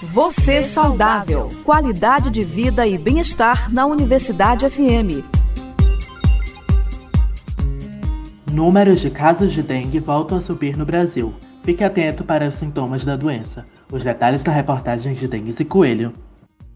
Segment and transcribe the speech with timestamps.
[0.00, 1.50] Você saudável.
[1.64, 5.26] Qualidade de vida e bem-estar na Universidade FM.
[8.52, 11.34] Números de casos de dengue voltam a subir no Brasil.
[11.64, 13.66] Fique atento para os sintomas da doença.
[13.90, 16.14] Os detalhes da reportagem de Dengue e Coelho.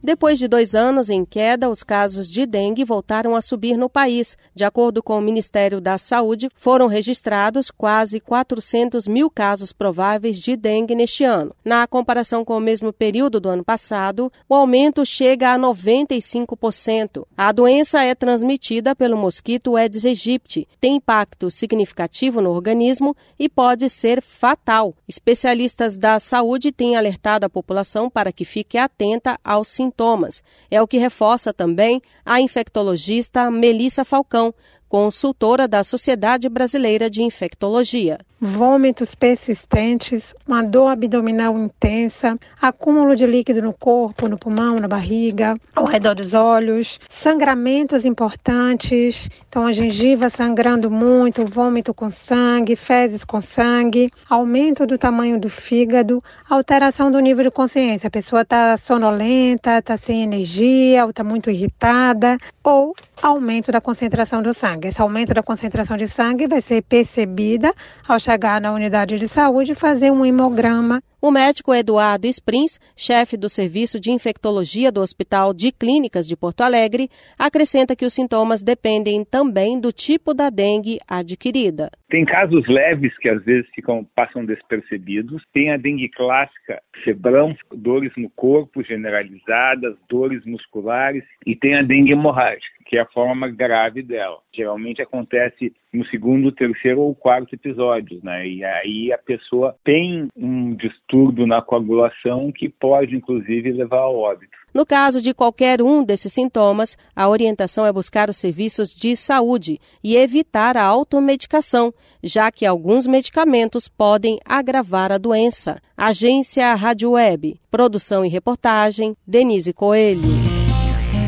[0.00, 4.36] Depois de dois anos em queda, os casos de dengue voltaram a subir no país.
[4.54, 10.56] De acordo com o Ministério da Saúde, foram registrados quase 400 mil casos prováveis de
[10.56, 11.52] dengue neste ano.
[11.64, 17.26] Na comparação com o mesmo período do ano passado, o aumento chega a 95%.
[17.36, 23.90] A doença é transmitida pelo mosquito Aedes aegypti, tem impacto significativo no organismo e pode
[23.90, 24.94] ser fatal.
[25.08, 30.42] Especialistas da saúde têm alertado a população para que fique atenta aos sintomas sintomas.
[30.70, 34.54] É o que reforça também a infectologista Melissa Falcão,
[34.88, 38.18] consultora da Sociedade Brasileira de Infectologia.
[38.40, 45.56] Vômitos persistentes, uma dor abdominal intensa, acúmulo de líquido no corpo, no pulmão, na barriga,
[45.74, 53.24] ao redor dos olhos, sangramentos importantes, então a gengiva sangrando muito, vômito com sangue, fezes
[53.24, 58.06] com sangue, aumento do tamanho do fígado, alteração do nível de consciência.
[58.06, 64.40] A pessoa está sonolenta, está sem energia, ou está muito irritada, ou aumento da concentração
[64.40, 64.88] do sangue sangue.
[64.88, 67.74] Esse aumento da concentração de sangue vai ser percebida
[68.06, 73.36] ao chegar na unidade de saúde e fazer um hemograma o médico Eduardo Sprins, chefe
[73.36, 77.08] do Serviço de Infectologia do Hospital de Clínicas de Porto Alegre,
[77.38, 81.90] acrescenta que os sintomas dependem também do tipo da dengue adquirida.
[82.08, 85.42] Tem casos leves que às vezes ficam, passam despercebidos.
[85.52, 92.12] Tem a dengue clássica, febrão, dores no corpo generalizadas, dores musculares, e tem a dengue
[92.12, 94.38] hemorrágica, que é a forma grave dela.
[94.54, 98.46] Geralmente acontece no segundo, terceiro ou quarto episódio, né?
[98.48, 100.74] E aí a pessoa tem um
[101.08, 104.52] distúrbio na coagulação que pode, inclusive, levar ao óbito.
[104.72, 109.80] No caso de qualquer um desses sintomas, a orientação é buscar os serviços de saúde
[110.04, 115.80] e evitar a automedicação, já que alguns medicamentos podem agravar a doença.
[115.96, 117.58] Agência Rádio Web.
[117.70, 120.28] Produção e reportagem, Denise Coelho.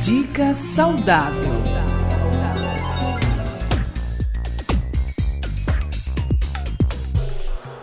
[0.02, 1.59] Dica saudável.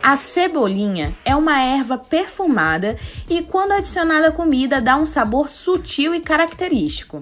[0.02, 2.98] A cebolinha é uma erva perfumada
[3.30, 7.20] e, quando adicionada à comida, dá um sabor sutil e característico.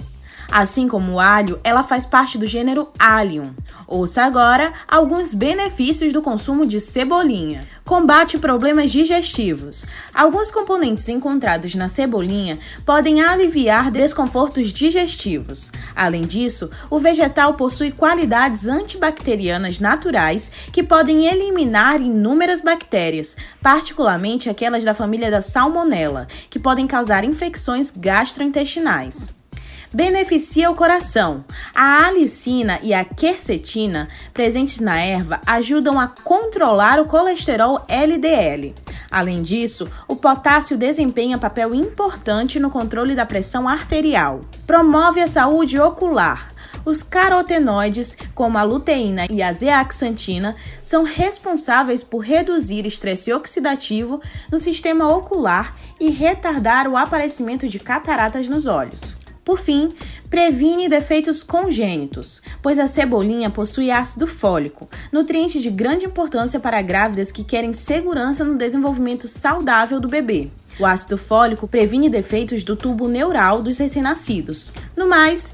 [0.51, 3.53] Assim como o alho, ela faz parte do gênero Allium.
[3.87, 7.61] Ouça agora alguns benefícios do consumo de cebolinha.
[7.83, 9.85] Combate problemas digestivos.
[10.13, 15.71] Alguns componentes encontrados na cebolinha podem aliviar desconfortos digestivos.
[15.95, 24.83] Além disso, o vegetal possui qualidades antibacterianas naturais que podem eliminar inúmeras bactérias, particularmente aquelas
[24.83, 29.34] da família da Salmonella, que podem causar infecções gastrointestinais
[29.95, 31.45] beneficia o coração.
[31.73, 38.75] A alicina e a quercetina, presentes na erva, ajudam a controlar o colesterol LDL.
[39.09, 44.41] Além disso, o potássio desempenha papel importante no controle da pressão arterial.
[44.67, 46.49] Promove a saúde ocular.
[46.83, 54.59] Os carotenoides, como a luteína e a zeaxantina, são responsáveis por reduzir estresse oxidativo no
[54.59, 59.24] sistema ocular e retardar o aparecimento de cataratas nos olhos.
[59.45, 59.93] Por fim,
[60.27, 67.31] previne defeitos congênitos, pois a cebolinha possui ácido fólico, nutriente de grande importância para grávidas
[67.31, 70.49] que querem segurança no desenvolvimento saudável do bebê.
[70.79, 74.71] O ácido fólico previne defeitos do tubo neural dos recém-nascidos.
[74.97, 75.53] No mais,